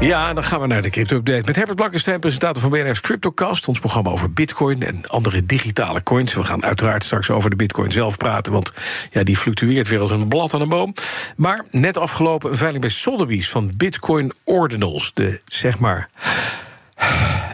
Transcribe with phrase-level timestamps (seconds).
[0.00, 1.42] Ja, dan gaan we naar de crypto-update.
[1.46, 3.68] Met Herbert Blankenstein, presentator van BNR's CryptoCast...
[3.68, 6.34] ons programma over bitcoin en andere digitale coins.
[6.34, 8.52] We gaan uiteraard straks over de bitcoin zelf praten...
[8.52, 8.72] want
[9.10, 10.94] ja, die fluctueert weer als een blad aan een boom.
[11.36, 15.12] Maar net afgelopen een veiling bij Sotheby's van Bitcoin Ordinals.
[15.12, 16.08] De, zeg maar,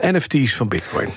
[0.00, 1.09] NFT's van bitcoin.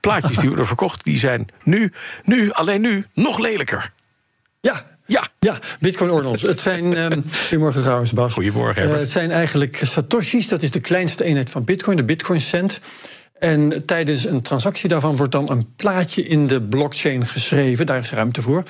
[0.00, 1.92] Plaatjes die worden verkocht, die zijn nu,
[2.24, 3.92] nu, alleen nu, nog lelijker.
[4.60, 6.42] Ja, Ja, ja, Bitcoin Ordinals.
[6.42, 6.94] Het zijn.
[6.96, 8.32] ehm goedemorgen trouwens, Bas.
[8.32, 9.00] Goedemorgen, Eh, Herbert.
[9.00, 12.80] het zijn eigenlijk Satoshis, dat is de kleinste eenheid van Bitcoin, de Bitcoin cent.
[13.38, 17.86] En tijdens een transactie daarvan wordt dan een plaatje in de blockchain geschreven.
[17.86, 18.62] Daar is ruimte voor.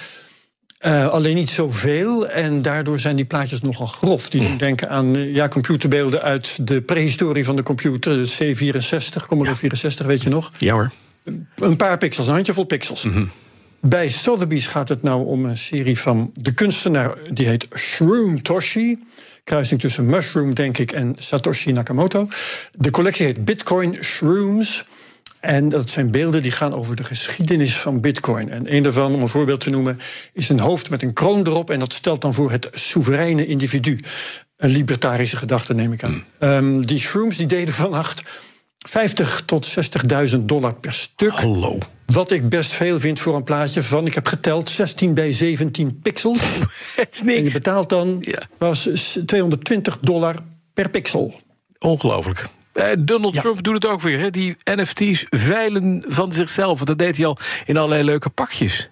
[0.79, 2.29] Eh, alleen niet zoveel.
[2.29, 4.31] En daardoor zijn die plaatjes nogal grof.
[4.31, 8.13] Die doen denken aan eh, ja, computerbeelden uit de prehistorie van de computer.
[8.17, 10.53] De C64, Commodore 64, weet je nog?
[10.59, 10.91] ja hoor.
[11.57, 13.07] Een paar pixels, een handjevol pixels.
[13.81, 17.17] Bij Sotheby's gaat het nou om een serie van de kunstenaar...
[17.33, 18.99] die heet Shroom Toshi.
[19.45, 22.29] Kruising tussen Mushroom, denk ik, en Satoshi Nakamoto.
[22.73, 24.85] De collectie heet Bitcoin Shrooms.
[25.41, 28.51] En dat zijn beelden die gaan over de geschiedenis van Bitcoin.
[28.51, 30.01] En een daarvan, om een voorbeeld te noemen,
[30.33, 31.71] is een hoofd met een kroon erop.
[31.71, 34.01] En dat stelt dan voor het soevereine individu.
[34.57, 36.25] Een libertarische gedachte, neem ik aan.
[36.39, 38.23] Ehm, die shrooms die deden vannacht
[38.79, 41.31] 50 tot 60.000 dollar per stuk.
[41.31, 41.79] Hallo.
[42.11, 45.99] Wat ik best veel vind voor een plaatje van, ik heb geteld, 16 bij 17
[46.03, 46.43] pixels.
[46.97, 47.53] Het is En je niks.
[47.53, 48.43] betaalt dan Ja.
[48.59, 48.89] was
[49.27, 50.37] 220 dollar
[50.75, 51.41] per pixel.
[51.79, 52.47] Ongelooflijk.
[52.73, 53.41] Eh, Donald Ja.
[53.41, 54.19] Trump doet het ook weer.
[54.19, 54.31] Hè?
[54.31, 56.85] Die NFT's veilen van zichzelf.
[56.85, 58.89] Dat deed hij al in allerlei leuke pakjes.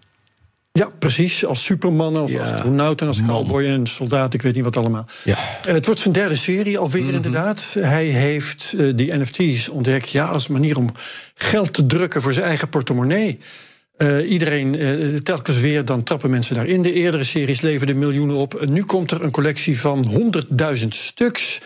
[0.79, 1.45] Ja, precies.
[1.45, 4.77] Als superman, of Ja, als astronaut en als cowboy en soldaat, ik weet niet wat
[4.77, 5.07] allemaal.
[5.25, 5.39] Ja.
[5.65, 7.15] Eh, het wordt zijn derde serie alweer, Mhm.
[7.15, 7.77] inderdaad.
[7.81, 10.91] Hij heeft eh, die NFT's ontdekt ja, als manier om
[11.35, 13.39] geld te drukken voor zijn eigen portemonnee.
[13.97, 14.77] Eh, iedereen,
[15.23, 16.83] telkens weer, dan trappen mensen daarin.
[16.83, 18.65] De eerdere series leverden miljoenen op.
[18.69, 21.59] Nu komt er een collectie van 100.000 stuks.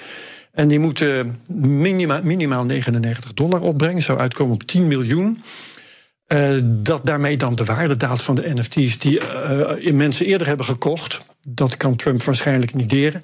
[0.53, 4.03] En die moeten minima, minimaal 99 dollar opbrengen.
[4.03, 5.43] Zou uitkomen op 10 miljoen.
[6.33, 10.67] Eh, dat daarmee dan de waarde daalt van de NFT's die eh, mensen eerder hebben
[10.67, 11.21] gekocht.
[11.49, 13.21] Dat kan Trump waarschijnlijk niet deren.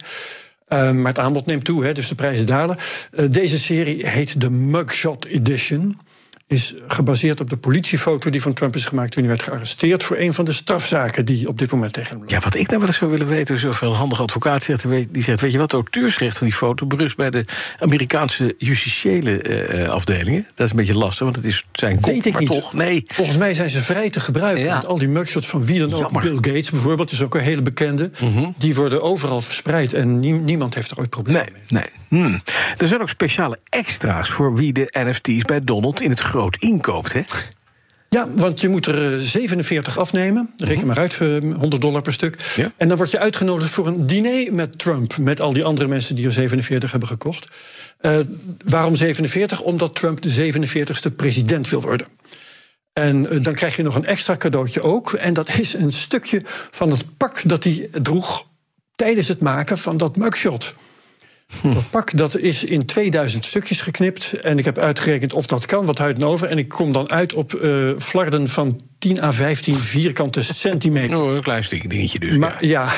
[0.67, 2.77] Eh, maar het aanbod neemt toe, hè, dus de prijzen dalen.
[3.31, 5.99] Deze serie heet de Mugshot Edition.
[6.49, 10.17] Is gebaseerd op de politiefoto die van Trump is gemaakt toen hij werd gearresteerd voor
[10.17, 12.29] een van de strafzaken die op dit moment tegen hem.
[12.29, 14.63] Ja, wat ik nou wel eens zou willen weten, is of er een handige advocaat
[14.63, 17.45] zegt, die zegt, weet je wat, het auteursrecht van die foto berust bij de
[17.79, 20.47] Amerikaanse justitiële eh, eh, afdelingen.
[20.55, 22.51] Dat is een beetje lastig, want het is zijn kop, Weet ik maar niet.
[22.51, 23.05] toch, nee.
[23.07, 24.65] Volgens mij zijn ze vrij te gebruiken.
[24.65, 24.73] Ja.
[24.73, 26.21] Want al die mugshots van wie dan ook.
[26.23, 28.11] Bill Gates bijvoorbeeld, is ook een hele bekende.
[28.59, 31.83] Die worden overal verspreid en nie- niemand heeft er ooit problemen Nee, mee.
[31.83, 32.23] nee.
[32.23, 32.41] Hmm.
[32.79, 37.13] Er zijn ook speciale extra's voor wie de NFT's bij Donald in het groot inkoopt,
[37.13, 37.23] hè?
[38.09, 40.51] Ja, want je moet er eh, 47 afnemen.
[40.57, 42.37] Reken maar uit, eh, 100 dollar per stuk.
[42.37, 42.61] Mhm.
[42.61, 42.73] Ja.
[42.77, 45.17] En dan word je uitgenodigd voor een diner met Trump.
[45.17, 47.47] Met al die andere mensen die er 47 hebben gekocht.
[47.99, 48.19] Eh,
[48.65, 49.61] waarom 47?
[49.61, 52.07] Omdat Trump de 47ste president wil worden.
[52.93, 55.13] En eh, dan krijg je nog een extra cadeautje ook.
[55.13, 58.47] En dat is een stukje van het pak dat hij droeg
[58.95, 60.75] tijdens het maken van dat mugshot.
[61.63, 64.33] Dat pak dat is in 2000 stukjes geknipt.
[64.33, 66.49] En ik heb uitgerekend of dat kan, wat huid over.
[66.49, 71.21] En ik kom dan uit op eh flarden van 10 à 15 vierkante centimeter.
[71.23, 72.37] Oh, een klein stuk- dingetje dus.
[72.37, 72.69] Maar, ja.
[72.85, 72.89] ja,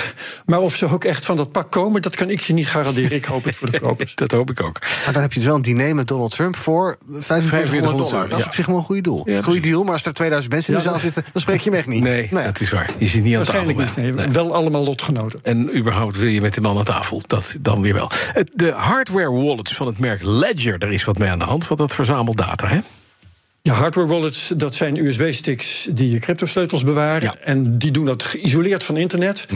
[0.46, 3.12] maar of ze ook echt van dat pak komen, dat kan ik je niet garanderen.
[3.12, 4.14] Ik hoop het voor de kopers.
[4.14, 4.80] Dat hoop ik ook.
[5.04, 8.28] Maar dan heb je dus wel een diner met Donald Trump voor 4500 dollar.
[8.28, 8.48] Dat is ja.
[8.50, 9.22] op zich wel een goede doel.
[9.30, 11.70] Ja, Goede deal, maar als er 2000 mensen in de zaal zitten, dan spreek je
[11.70, 12.02] hem echt niet.
[12.02, 12.90] Nee, dat is waar.
[12.98, 13.64] Je zit niet aan tafel.
[13.64, 14.16] Waarschijnlijk niet.
[14.16, 15.40] Nee, Wel allemaal lotgenoten.
[15.42, 17.22] En überhaupt wil je met de man aan tafel.
[17.26, 18.10] Dat dan weer wel.
[18.54, 21.68] De hardware wallets van het merk Ledger, daar is wat mee aan de hand.
[21.68, 22.78] Want dat verzamelt data, hè?
[23.62, 27.22] Ja, hardware wallets, dat zijn USB-sticks die je cryptosleutels bewaren.
[27.22, 27.36] Ja.
[27.44, 29.46] En die doen dat geïsoleerd van internet.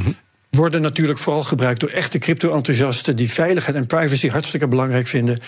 [0.50, 3.16] Worden natuurlijk vooral gebruikt door echte crypto-enthousiasten...
[3.16, 5.40] die veiligheid en privacy hartstikke belangrijk vinden.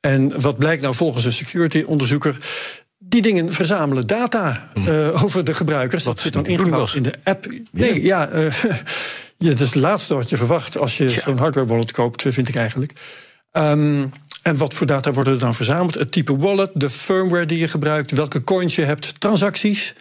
[0.00, 2.38] En wat blijkt nou volgens een security-onderzoeker...
[2.98, 6.04] die dingen verzamelen data eh, over de gebruikers.
[6.04, 7.46] Wat dat zit dan ingebouwd in de app.
[7.72, 8.54] Nee, ja, eh,
[9.38, 10.78] ja, het is het laatste wat je verwacht...
[10.78, 12.92] als je zo'n hardware wallet koopt, vind ik eigenlijk.
[13.52, 14.04] Ehm,
[14.42, 15.94] en wat voor data worden er dan verzameld?
[15.94, 19.94] Het type wallet, de firmware die je gebruikt, welke coins je hebt, transacties.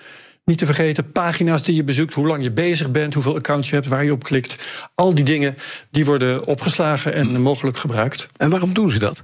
[0.45, 3.75] Niet te vergeten, pagina's die je bezoekt, hoe lang je bezig bent, hoeveel accounts je
[3.75, 4.55] hebt, waar je op klikt.
[4.95, 5.57] Al die dingen
[5.91, 8.27] die worden opgeslagen en mogelijk gebruikt.
[8.37, 9.23] En waarom doen ze dat?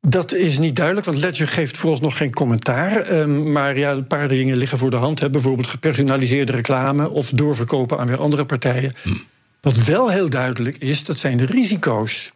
[0.00, 2.96] Dat is niet duidelijk, want Ledger geeft vooralsnog geen commentaar.
[2.96, 5.20] Ehm, maar ja, een paar dingen liggen voor de hand.
[5.20, 5.30] Hè.
[5.30, 8.94] Bijvoorbeeld gepersonaliseerde reclame of doorverkopen aan weer andere partijen.
[9.02, 9.14] Hm.
[9.60, 12.32] Wat wel heel duidelijk is, dat zijn de risico's.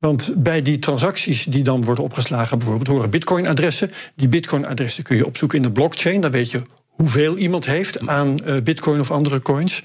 [0.00, 3.90] Want bij die transacties die dan worden opgeslagen, bijvoorbeeld, horen bitcoin-adressen.
[4.14, 6.20] Die bitcoin-adressen kun je opzoeken in de blockchain.
[6.20, 9.82] Dan weet je hoeveel iemand heeft aan uh, bitcoin of andere coins.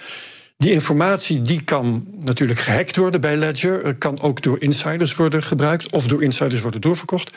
[0.58, 5.92] Die informatie die kan natuurlijk gehackt worden bij Ledger, kan ook door insiders worden gebruikt
[5.92, 7.32] of door insiders worden doorverkocht.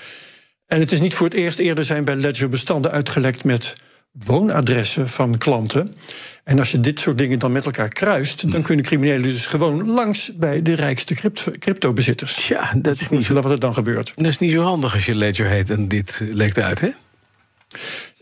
[0.66, 3.76] En het is niet voor het eerst eerder zijn bij Ledger bestanden uitgelekt met
[4.24, 5.94] woonadressen van klanten.
[6.44, 9.90] En als je dit soort dingen dan met elkaar kruist, dan kunnen criminelen dus gewoon
[9.90, 11.14] langs bij de rijkste
[11.58, 12.48] crypto-bezitters.
[12.48, 13.34] Ja, dat is niet zo.
[13.34, 14.12] Wat er dan gebeurt.
[14.16, 16.90] Dat is niet zo handig als je Ledger heet en dit lekt uit, hè?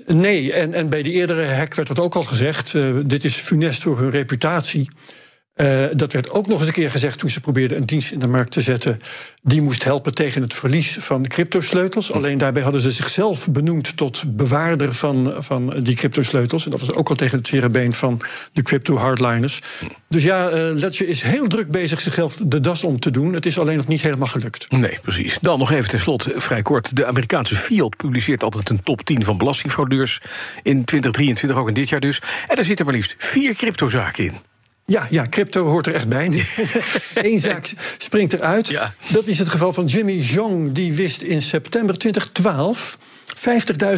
[0.07, 2.75] Nee, en, en bij die eerdere hack werd dat ook al gezegd.
[2.75, 4.91] Uh, dit is funest voor hun reputatie.
[5.57, 8.19] Uh, dat werd ook nog eens een keer gezegd toen ze probeerden een dienst in
[8.19, 8.99] de markt te zetten.
[9.43, 12.13] Die moest helpen tegen het verlies van cryptosleutels.
[12.13, 16.65] Alleen daarbij hadden ze zichzelf benoemd tot bewaarder van, van die cryptosleutels.
[16.65, 18.21] En dat was ook al tegen het zere been van
[18.53, 19.63] de crypto-hardliners.
[20.09, 23.33] Dus ja, uh, Ledger is heel druk bezig zichzelf de das om te doen.
[23.33, 24.71] Het is alleen nog niet helemaal gelukt.
[24.71, 25.39] Nee, precies.
[25.41, 26.97] Dan nog even ten slotte, vrij kort.
[26.97, 30.21] De Amerikaanse Fiat publiceert altijd een top 10 van belastingfraudeurs.
[30.63, 32.23] In 2023, ook in dit jaar dus.
[32.49, 34.35] En daar zitten maar liefst vier cryptozaken in.
[34.87, 36.27] Ja, ja, crypto hoort er echt bij.
[37.15, 38.69] Eén zaak springt eruit.
[38.69, 38.95] Ja.
[39.13, 40.73] Dat is het geval van Jimmy Jong.
[40.73, 42.99] Die wist in september 2012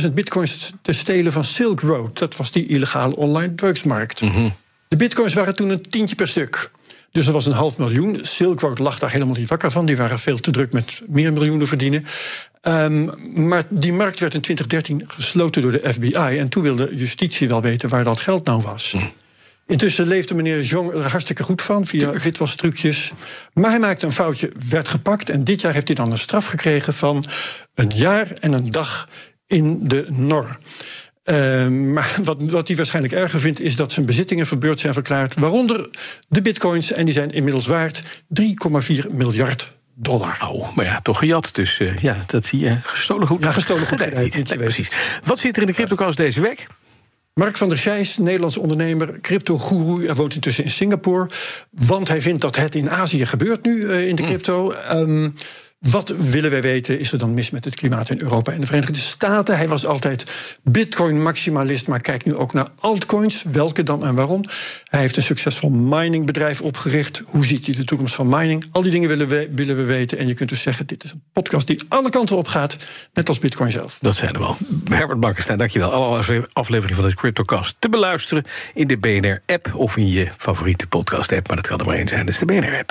[0.07, 2.19] 50.000 bitcoins te stelen van Silk Road.
[2.19, 4.21] Dat was die illegale online drugsmarkt.
[4.21, 4.53] Mm
[4.89, 6.71] De bitcoins waren toen een tientje per stuk.
[7.11, 8.19] Dus er was een half miljoen.
[8.23, 9.87] Silk Road lag daar helemaal niet wakker van.
[9.87, 12.05] Die waren veel te druk met meer miljoenen verdienen.
[12.63, 13.11] Um,
[13.49, 16.39] maar die markt werd in 2013 gesloten door de FBI.
[16.39, 18.93] En toen wilde justitie wel weten waar dat geld nou was.
[18.93, 19.11] Mm.
[19.69, 23.13] Intussen leefde meneer Jong er hartstikke goed van via witwastrucjes.
[23.53, 25.31] Maar hij maakte een foutje, werd gepakt.
[25.31, 27.25] En dit jaar heeft hij dan een straf gekregen van
[27.75, 29.09] een jaar en een dag
[29.47, 30.59] in de NOR.
[31.25, 35.35] Uh, maar wat, wat hij waarschijnlijk erger vindt, is dat zijn bezittingen verbeurd zijn verklaard.
[35.35, 35.91] Waaronder
[36.29, 36.93] de bitcoins.
[36.93, 38.09] En die zijn inmiddels waard 3,4
[39.13, 40.37] miljard dollar.
[40.49, 41.51] Oh, maar ja, toch gejat.
[41.53, 42.79] Dus uh, ja, dat zie je.
[42.83, 43.45] Gestolen goed.
[43.45, 43.99] Ja, gestolen goed.
[44.15, 44.91] Nee, niet, nee, precies.
[45.25, 46.67] Wat zit er in de CryptoCast deze week?
[47.39, 50.07] Mark van der Scheijs, Nederlands ondernemer, crypto-guru.
[50.07, 51.29] Hij woont intussen in Singapore.
[51.71, 54.29] Want hij vindt dat het in Azië gebeurt nu uh, in de mm.
[54.29, 54.73] crypto.
[54.93, 55.35] Um,
[55.79, 56.99] wat willen wij weten?
[56.99, 59.57] Is er dan mis met het klimaat in Europa en de Verenigde Staten?
[59.57, 60.25] Hij was altijd
[60.63, 63.45] Bitcoin-maximalist, maar kijkt nu ook naar altcoins.
[63.53, 64.45] Welke dan en waarom?
[64.85, 67.23] Hij heeft een succesvol miningbedrijf opgericht.
[67.27, 68.65] Hoe ziet hij de toekomst van mining?
[68.73, 70.19] Al die dingen willen we, willen we weten.
[70.19, 72.77] En je kunt dus zeggen: dit is een podcast die alle kanten op gaat,
[73.13, 73.99] net als Bitcoin zelf.
[74.01, 74.57] Dat zijn er wel.
[74.85, 75.93] Herbert Bakkenstein, dankjewel.
[75.93, 78.45] Alle afleveringen van de CryptoCast te beluisteren
[78.75, 81.47] in de BNR-app of in je favoriete podcast-app.
[81.47, 82.91] Maar dat kan er maar één zijn, dat de BNR-app.